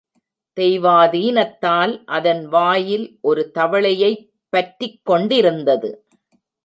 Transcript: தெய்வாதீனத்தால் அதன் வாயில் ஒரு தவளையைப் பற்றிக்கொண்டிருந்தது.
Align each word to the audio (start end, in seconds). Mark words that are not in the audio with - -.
தெய்வாதீனத்தால் 0.57 1.93
அதன் 2.11 2.45
வாயில் 2.47 3.17
ஒரு 3.21 3.51
தவளையைப் 3.59 4.25
பற்றிக்கொண்டிருந்தது. 4.53 5.91